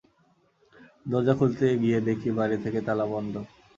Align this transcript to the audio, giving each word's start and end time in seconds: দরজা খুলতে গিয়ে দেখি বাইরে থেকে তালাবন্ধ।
দরজা 1.05 1.33
খুলতে 1.39 1.65
গিয়ে 1.81 1.97
দেখি 2.07 2.29
বাইরে 2.37 2.57
থেকে 2.63 2.79
তালাবন্ধ। 2.87 3.33